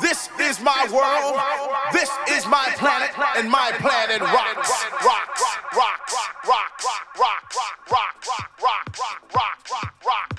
[0.00, 1.40] This is my world.
[1.92, 4.70] This is my planet, and my planet rocks.
[5.04, 5.42] Rocks.
[5.74, 6.14] Rocks.
[6.46, 6.84] Rocks.
[7.18, 7.56] Rocks.
[7.88, 7.88] Rocks.
[7.90, 8.28] Rocks.
[8.62, 8.98] Rocks.
[9.00, 9.00] Rocks.
[9.34, 9.70] Rocks.
[9.72, 10.38] Rocks.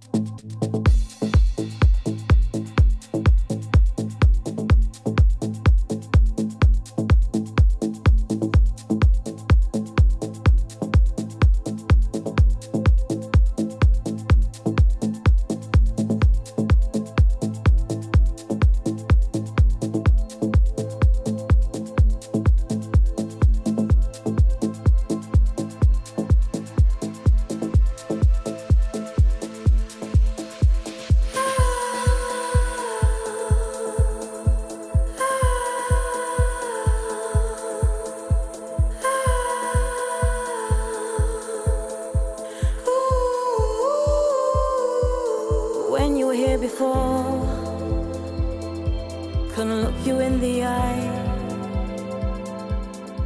[49.55, 51.31] can look you in the eye.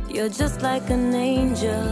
[0.10, 1.86] You're just like an angel.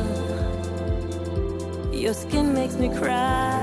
[1.92, 3.62] Your skin makes me cry.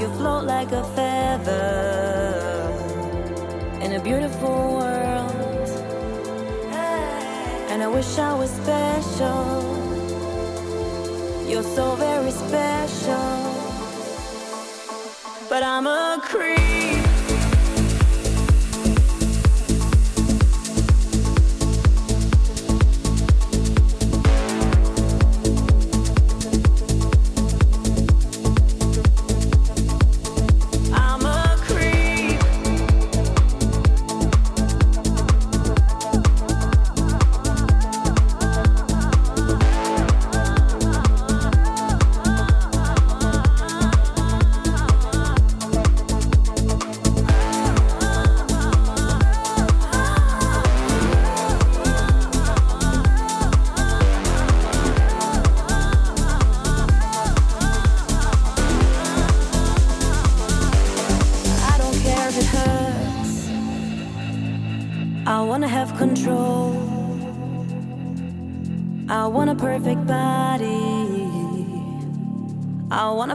[0.00, 1.62] You float like a feather
[3.80, 5.68] in a beautiful world.
[7.70, 9.44] And I wish I was special.
[11.48, 13.28] You're so very special.
[15.48, 17.01] But I'm a creep.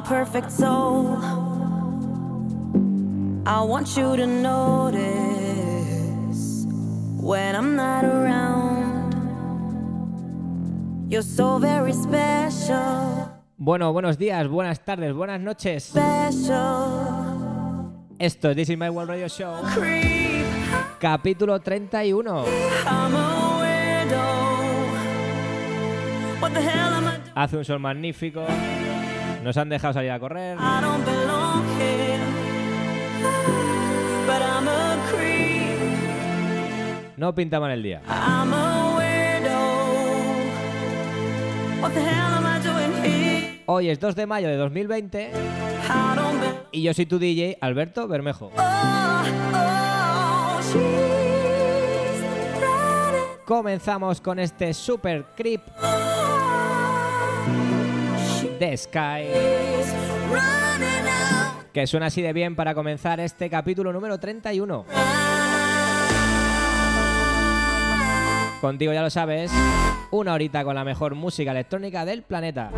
[0.08, 1.20] Perfect soul.
[3.46, 5.06] I want you to notice
[7.20, 9.14] when I'm not around.
[11.10, 13.30] You're so very special.
[13.58, 15.84] Bueno, buenos días, buenas tardes, buenas noches.
[15.84, 17.18] Special.
[18.18, 19.62] Esto es This is My World Radio Show.
[21.00, 22.46] Capítulo 31.
[27.36, 28.46] Hace un sol magnífico.
[29.48, 30.58] Nos han dejado salir a correr.
[37.16, 38.02] No pinta mal el día.
[43.68, 45.32] Hoy es 2 de mayo de 2020
[46.74, 48.52] y yo soy tu DJ Alberto Bermejo.
[53.46, 55.62] Comenzamos con este super creep
[58.58, 59.26] The Sky.
[61.72, 64.86] Que suena así de bien para comenzar este capítulo número 31.
[68.62, 69.52] Contigo ya lo sabes,
[70.10, 72.72] una horita con la mejor música electrónica del planeta.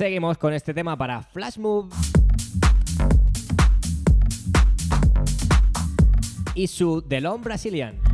[0.00, 1.90] Seguimos con este tema para Flash Move.
[6.54, 8.09] Y su Delon Brazilian.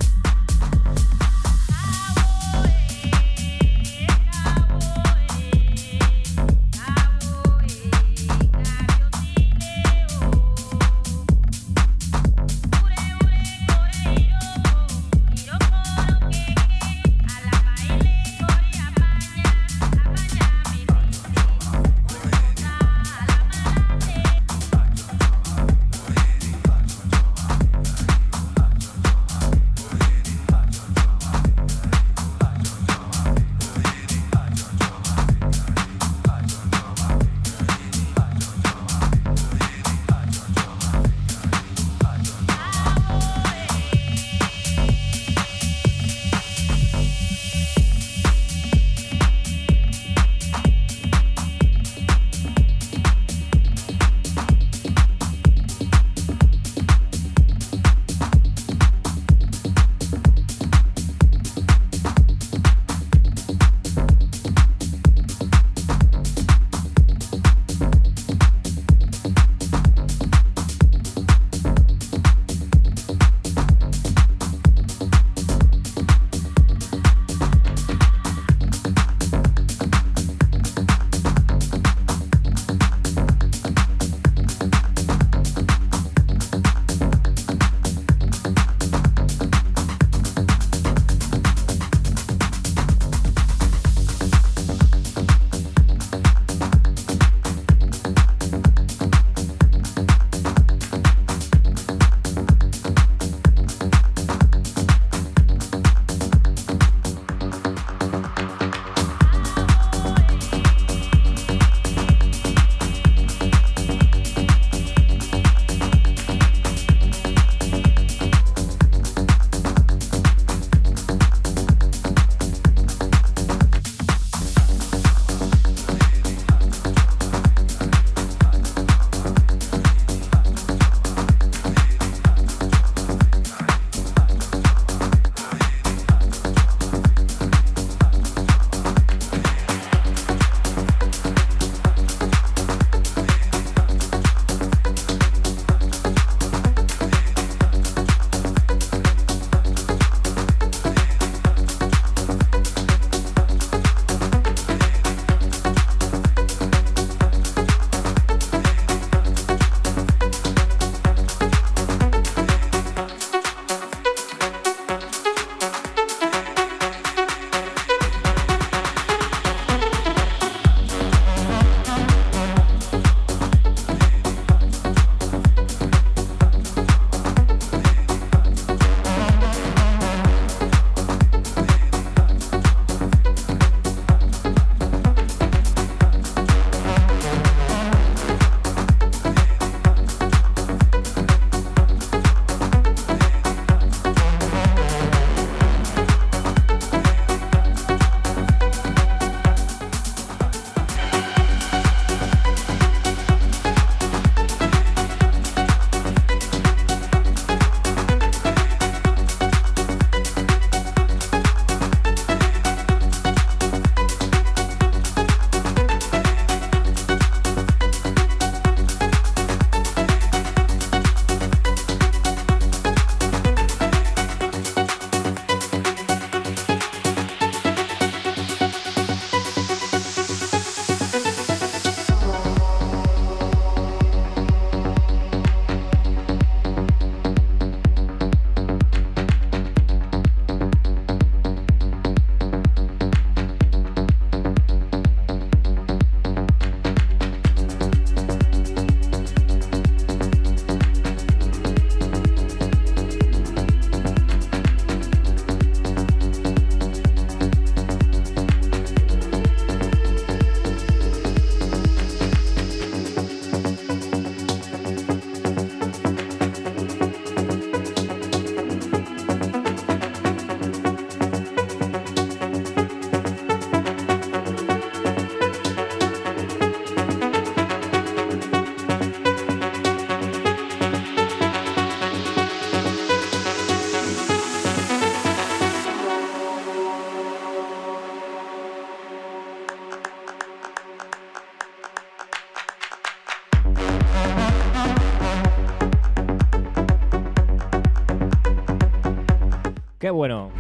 [300.07, 300.53] Qué bueno.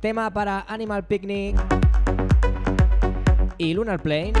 [0.00, 1.56] Tema para Animal Picnic
[3.56, 4.34] y Lunar Plane.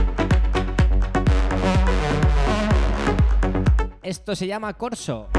[4.02, 5.30] Esto se llama Corso.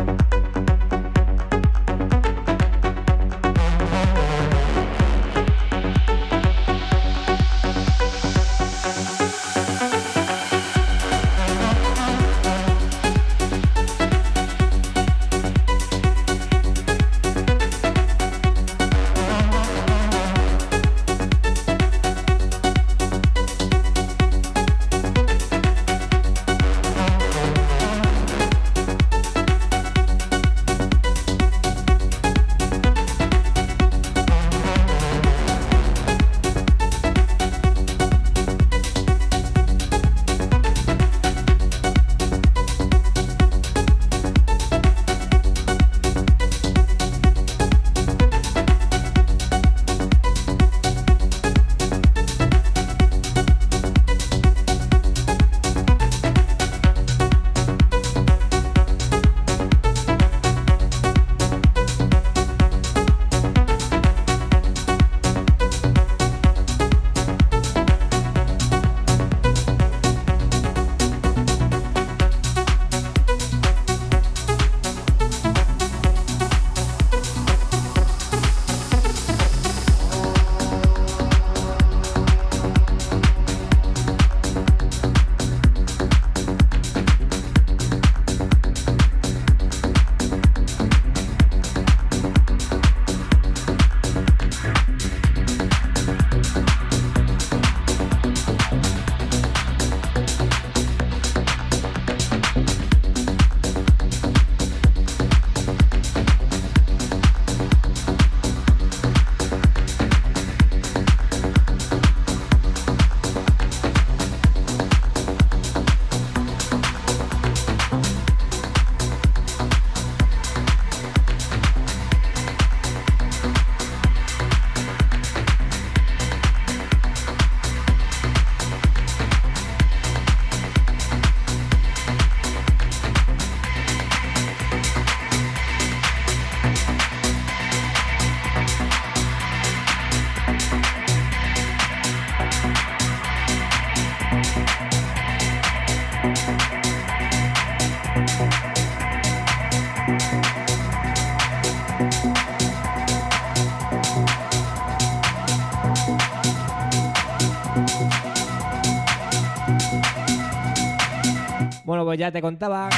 [162.13, 162.89] Ya te contaba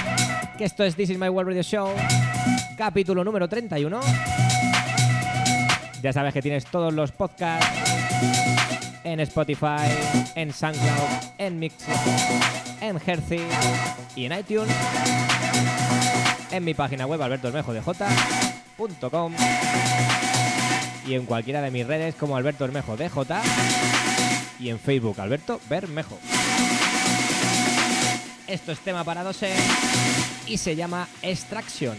[0.57, 1.89] que esto es This Is My World Radio Show,
[2.77, 4.01] capítulo número 31.
[6.01, 7.67] Ya sabes que tienes todos los podcasts
[9.03, 9.87] en Spotify,
[10.35, 11.95] en SoundCloud, en Mixer,
[12.81, 13.41] en Hercy
[14.15, 14.73] y en iTunes.
[16.51, 19.33] En mi página web albertobermejodj.com
[21.07, 23.41] y en cualquiera de mis redes como Alberto Bermejo DJ
[24.59, 26.17] y en Facebook Alberto Bermejo.
[28.49, 29.37] Esto es tema para 2
[30.47, 31.95] y se llama Extraction.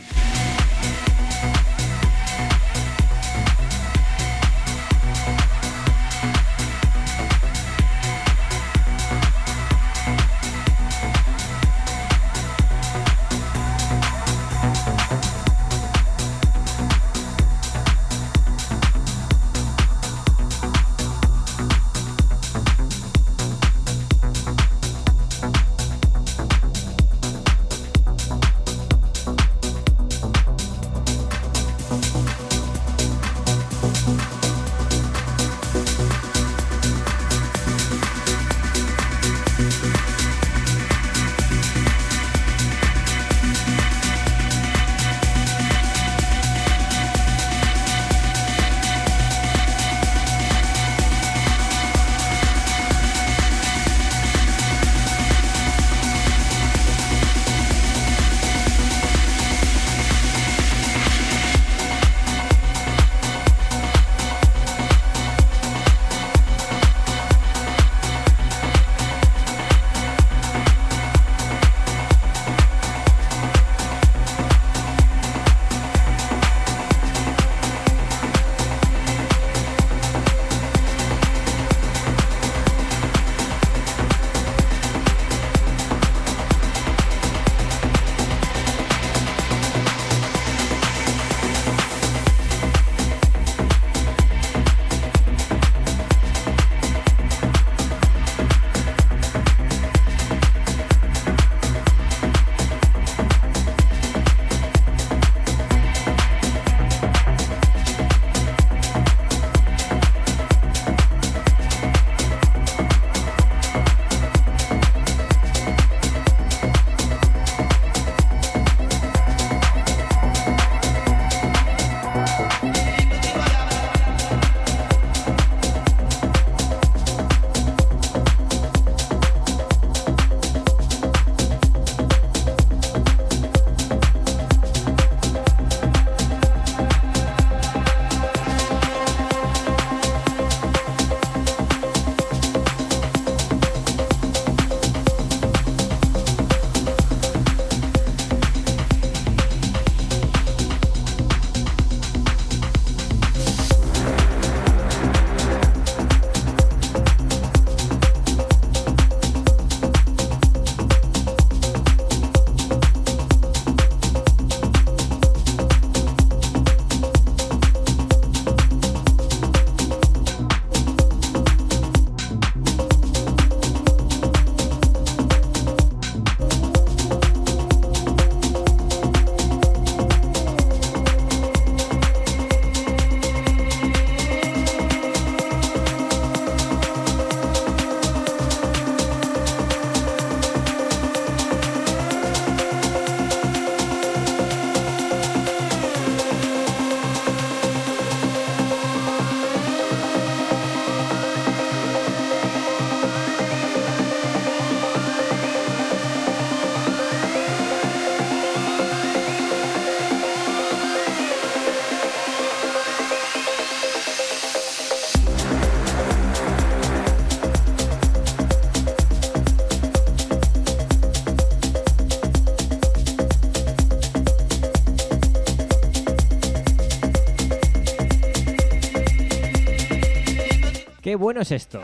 [231.11, 231.81] Qué bueno es esto.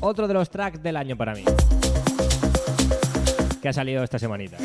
[0.00, 1.44] Otro de los tracks del año para mí.
[3.62, 4.56] Que ha salido esta semanita.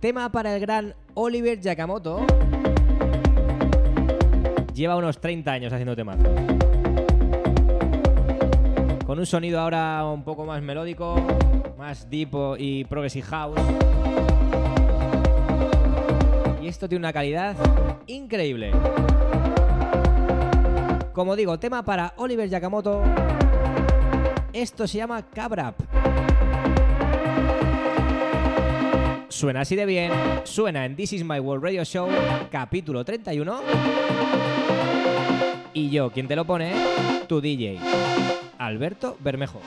[0.00, 2.24] Tema para el gran Oliver Yakamoto.
[4.72, 6.16] Lleva unos 30 años haciendo temas.
[9.06, 11.14] Con un sonido ahora un poco más melódico,
[11.78, 13.60] más deep y progressive house.
[16.60, 17.54] Y esto tiene una calidad
[18.08, 18.72] increíble.
[21.12, 23.04] Como digo, tema para Oliver Yakamoto.
[24.52, 25.76] Esto se llama Cabrap.
[29.28, 32.08] Suena así de bien, suena en This Is My World Radio Show,
[32.50, 33.60] capítulo 31.
[35.74, 36.72] Y yo, quien te lo pone,
[37.28, 37.78] tu DJ,
[38.58, 39.60] Alberto Bermejo.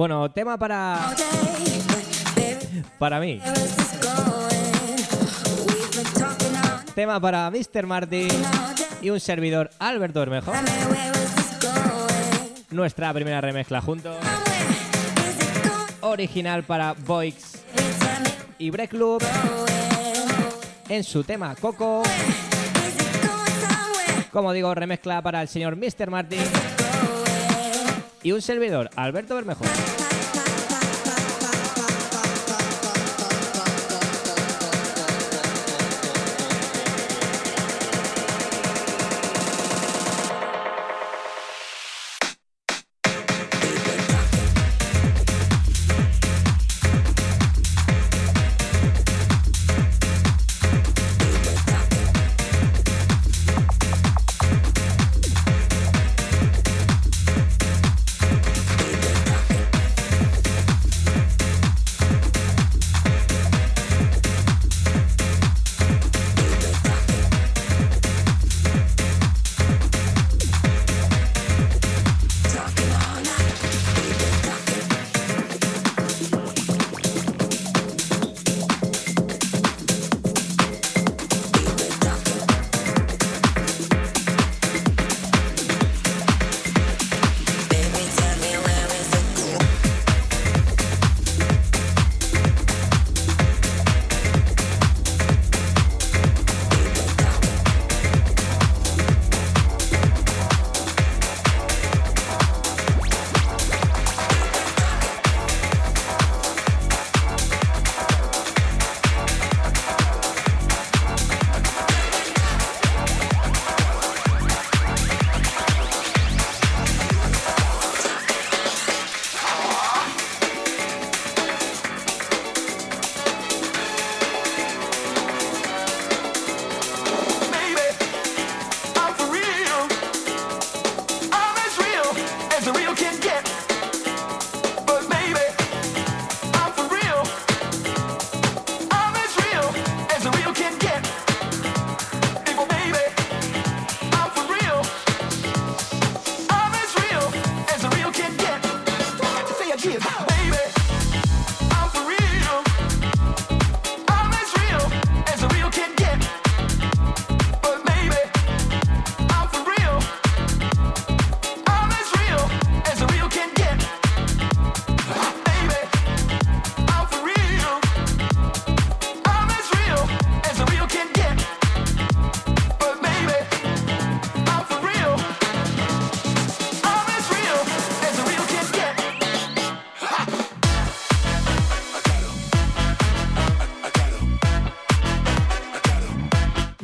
[0.00, 1.14] Bueno, tema para,
[2.98, 3.38] para mí.
[6.94, 7.86] Tema para Mr.
[7.86, 8.28] Martin
[9.02, 10.52] y un servidor Alberto Bermejo.
[12.70, 14.16] Nuestra primera remezcla juntos.
[16.00, 17.62] Original para Boix
[18.56, 19.26] y Break where.
[20.88, 22.02] en su tema Coco.
[24.32, 26.08] Como digo, remezcla para el señor Mr.
[26.08, 26.40] Martin
[28.22, 29.64] y un servidor Alberto Bermejo.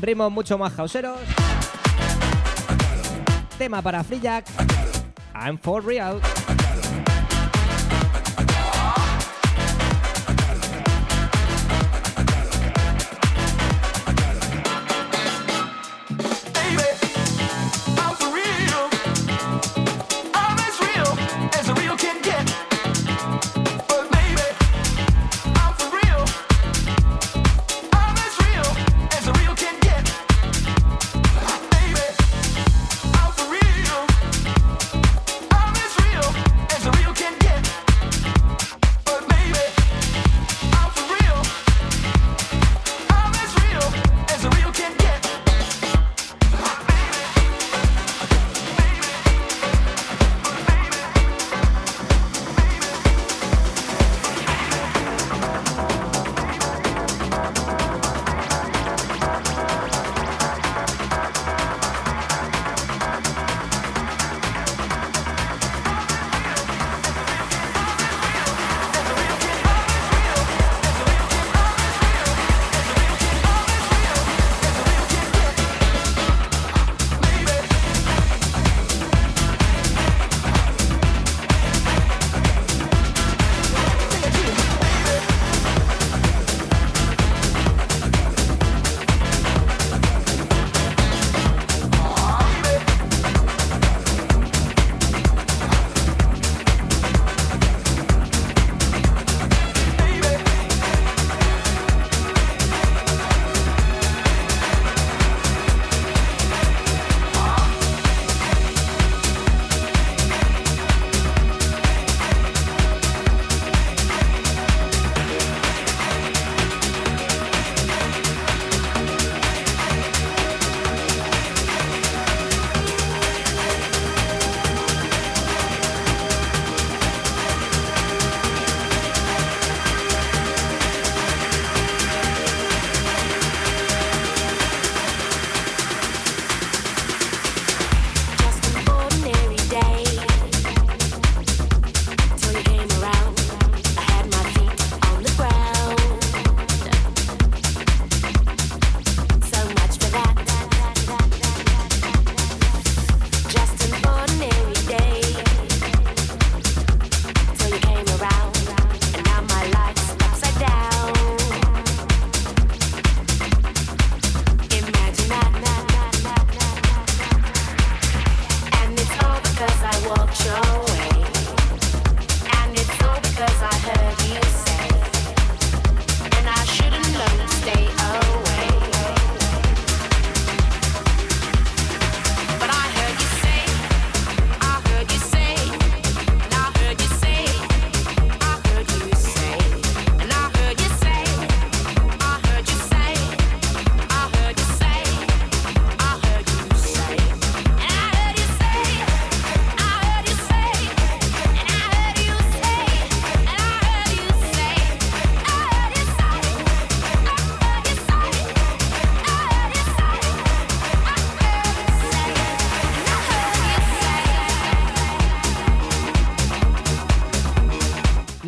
[0.06, 1.18] ritmos mucho más houseeros.
[3.58, 4.46] Tema para Free Jack.
[5.34, 6.20] I'm for real.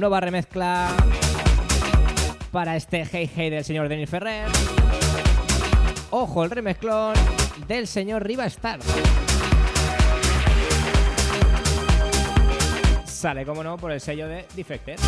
[0.08, 0.88] nueva remezcla
[2.50, 4.48] para este Hey Hey del señor Denis Ferrer.
[6.08, 7.12] Ojo, el remezclón
[7.66, 8.80] del señor Riva Star.
[13.04, 14.98] Sale, como no, por el sello de Defected.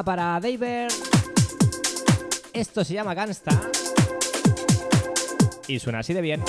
[0.00, 0.90] Para David.
[2.54, 3.50] Esto se llama Gangsta.
[5.68, 6.42] Y suena así de bien.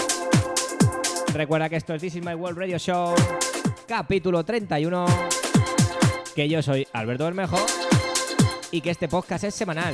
[1.34, 3.14] Recuerda que esto es This is My World Radio Show,
[3.86, 5.06] capítulo 31.
[6.34, 7.58] Que yo soy Alberto Bermejo
[8.72, 9.94] y que este podcast es semanal.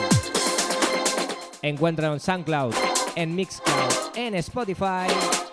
[1.63, 2.75] Encuéntralo en SoundCloud,
[3.15, 5.07] en Mixcloud, en Spotify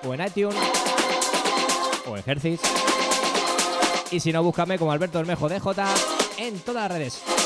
[0.05, 0.59] o en iTunes
[2.07, 2.59] o en.
[4.11, 5.63] Y si no, búscame como Alberto Bermejo DJ
[6.39, 7.46] en todas las redes.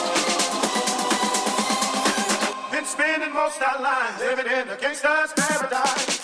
[3.41, 6.19] Spending most our lives living in a gangster's paradise.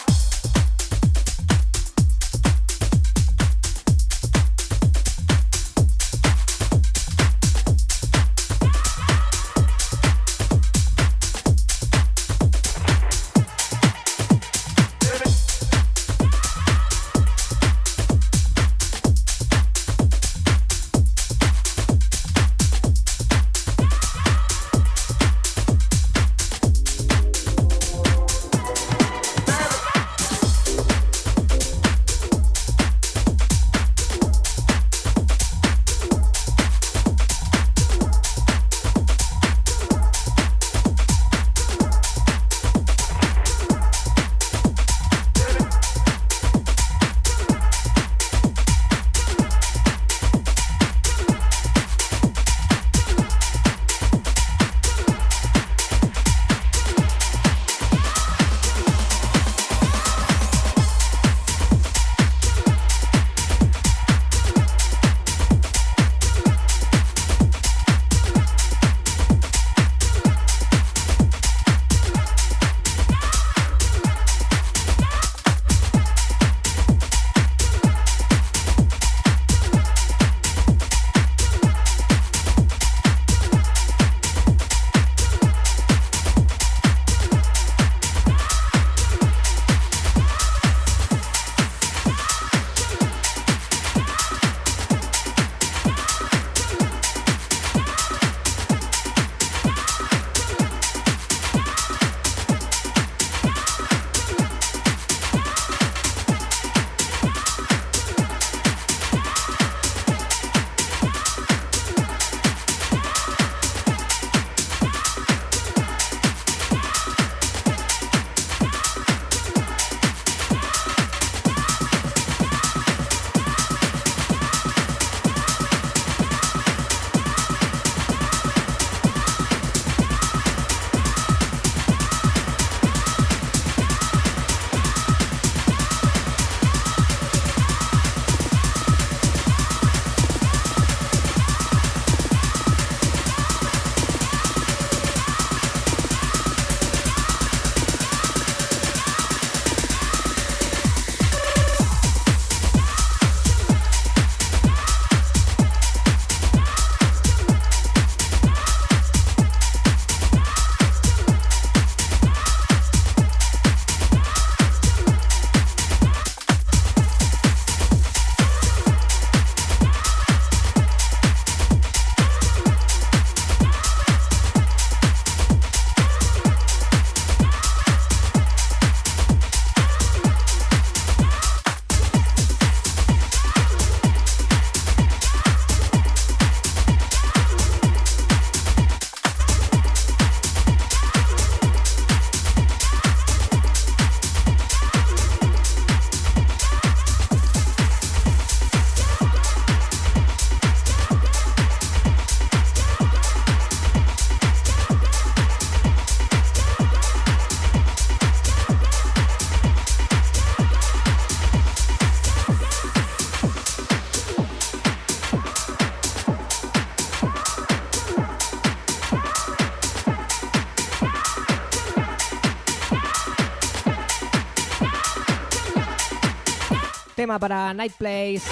[227.27, 228.43] Para Night Place.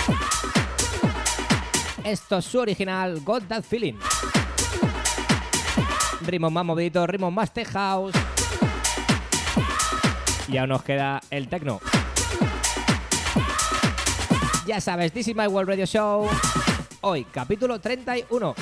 [2.02, 3.94] Esto es su original, Got That Feeling.
[6.22, 8.14] Ritmos más moviditos, ritmos más tech house.
[10.48, 11.80] Y aún nos queda el techno.
[14.66, 16.28] Ya sabes, This is my World Radio Show.
[17.00, 18.54] Hoy, capítulo 31.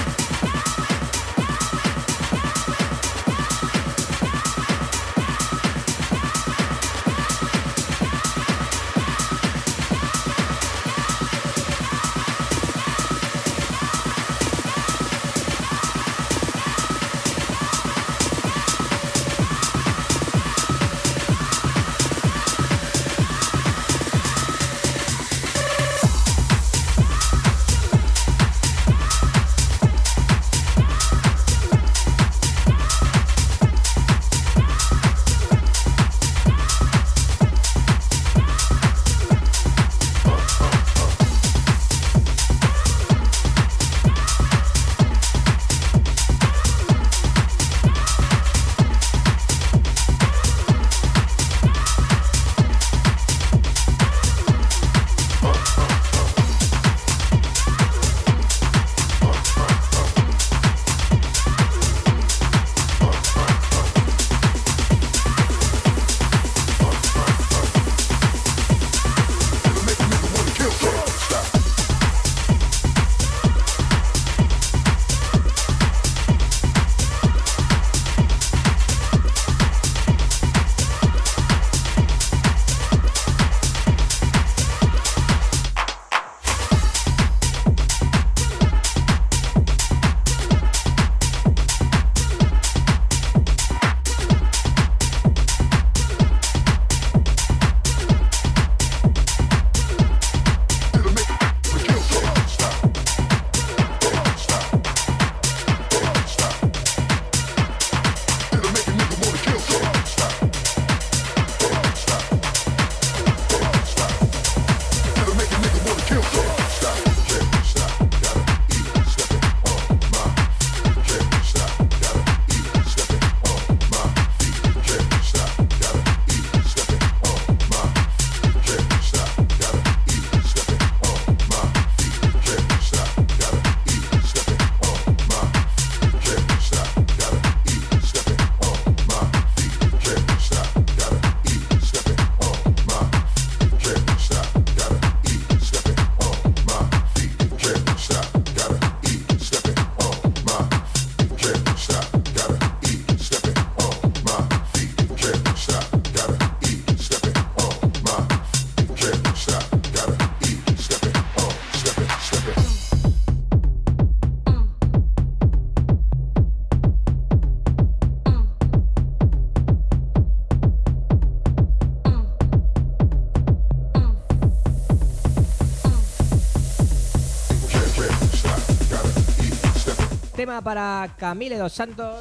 [180.43, 182.17] Tema para Camille Dos Santos.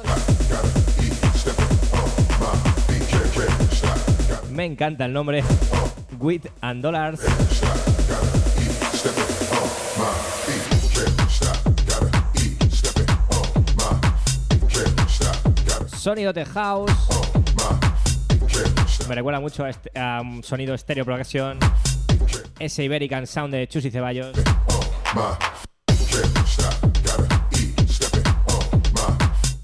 [4.52, 5.42] Me encanta el nombre.
[6.20, 7.18] Wit and Dollars.
[15.96, 16.92] Sonido de house.
[19.08, 21.58] Me recuerda mucho a, este- a un sonido estéreo progresión.
[22.58, 24.32] Ese Iberican Sound de Chus y Ceballos.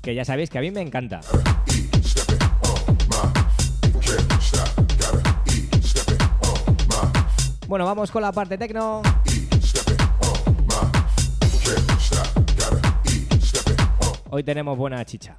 [0.09, 1.21] Que ya sabéis que a mí me encanta.
[7.67, 9.03] Bueno, vamos con la parte tecno.
[14.31, 15.37] Hoy tenemos buena chicha.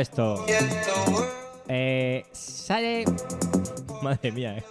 [0.00, 0.44] Esto.
[1.66, 3.04] Eh, sale.
[4.00, 4.64] Madre mía, eh.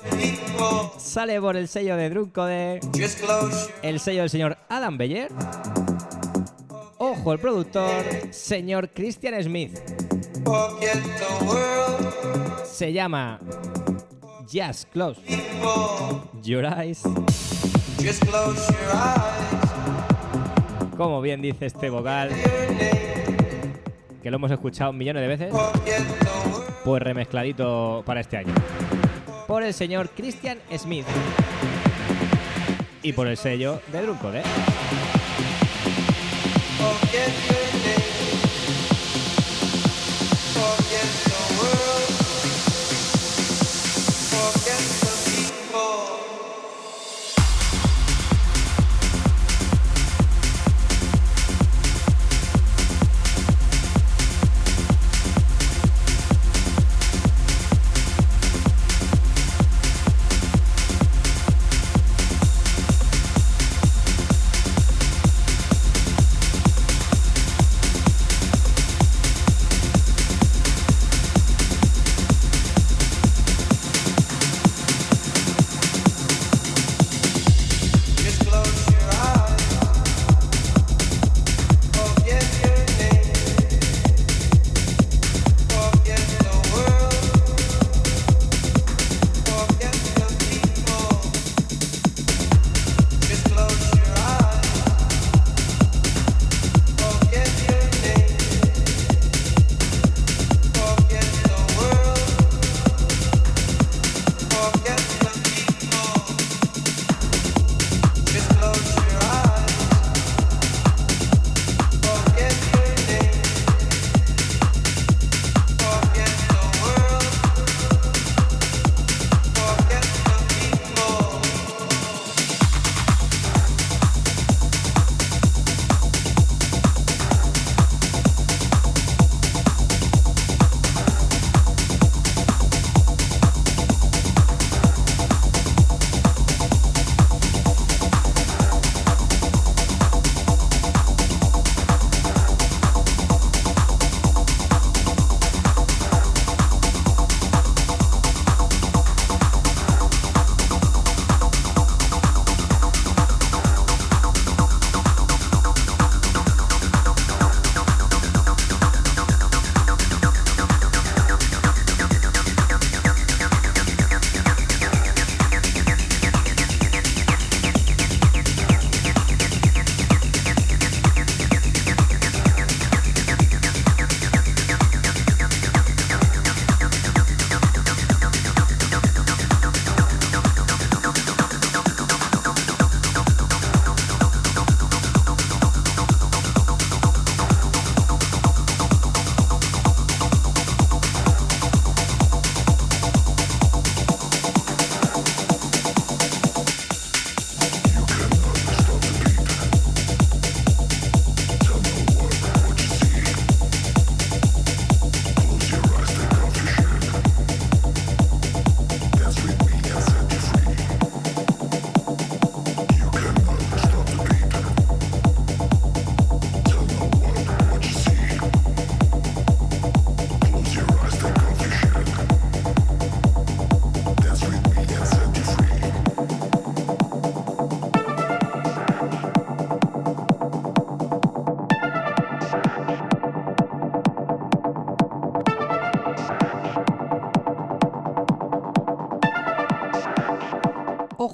[0.98, 2.80] Sale por el sello de Drunko de.
[3.82, 5.30] El sello del señor Adam Beyer.
[6.98, 9.78] Ojo, el productor, señor Christian Smith.
[12.66, 13.40] Se llama
[14.52, 15.22] Just Close.
[16.42, 17.04] Your Eyes.
[20.96, 22.32] Como bien dice este vocal.
[24.28, 25.54] Que lo hemos escuchado millones de veces,
[26.84, 28.54] pues remezcladito para este año.
[29.48, 31.06] Por el señor Christian Smith.
[33.04, 34.44] Y por el sello de Drunkode.
[36.78, 37.67] Forget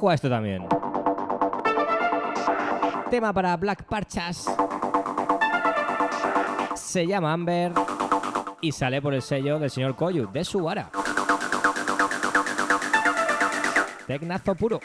[0.09, 0.67] A esto también.
[3.09, 4.53] Tema para Black Parchas.
[6.75, 7.71] Se llama Amber
[8.59, 10.89] y sale por el sello del señor Koyu, de Subara.
[14.05, 14.81] Tecnazo puro.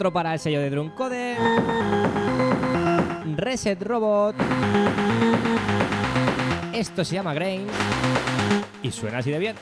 [0.00, 1.36] Otro para el sello de Druncode.
[3.36, 4.34] Reset Robot.
[6.72, 7.66] Esto se llama Grain.
[8.82, 9.56] Y suena así de bien.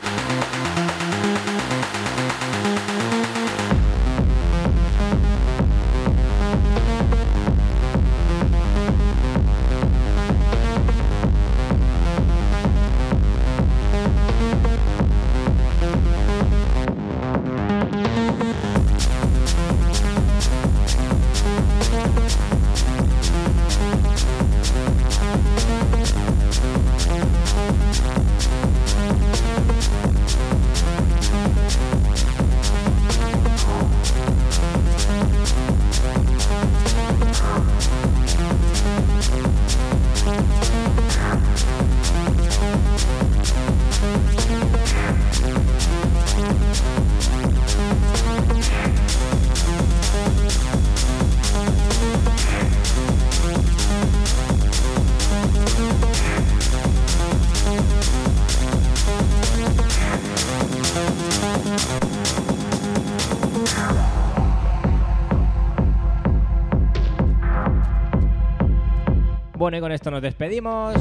[69.80, 70.94] Con esto nos despedimos.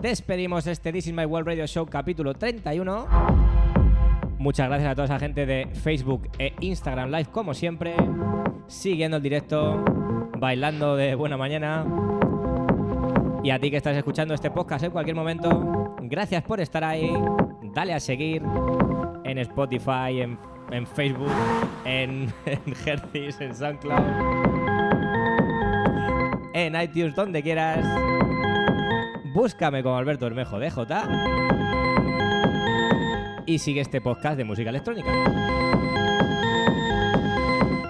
[0.00, 3.06] Despedimos este This is My World Radio Show capítulo 31.
[4.38, 7.94] Muchas gracias a toda esa gente de Facebook e Instagram Live, como siempre,
[8.66, 9.82] siguiendo el directo,
[10.38, 11.86] bailando de buena mañana.
[13.42, 17.12] Y a ti que estás escuchando este podcast en cualquier momento, gracias por estar ahí.
[17.74, 18.42] Dale a seguir
[19.24, 20.20] en Spotify,
[20.70, 21.32] en, Facebook,
[21.84, 24.57] en, en en SoundCloud,
[26.66, 27.84] en iTunes, donde quieras.
[29.32, 30.74] Búscame como Alberto Bermejo DJ
[33.46, 35.08] y sigue este podcast de música electrónica.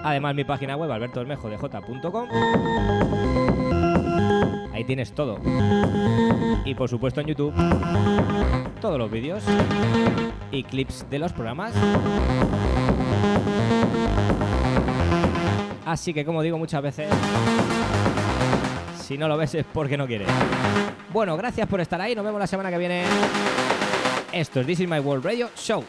[0.03, 2.29] Además, mi página web, albertobermejodj.com.
[4.73, 5.39] Ahí tienes todo.
[6.63, 7.53] Y por supuesto en YouTube,
[8.79, 9.43] todos los vídeos
[10.51, 11.73] y clips de los programas.
[15.85, 17.09] Así que, como digo muchas veces,
[19.09, 20.27] si no lo ves es porque no quieres.
[21.11, 22.13] Bueno, gracias por estar ahí.
[22.13, 23.05] Nos vemos la semana que viene.
[24.31, 25.83] Esto es This is My World Radio Show.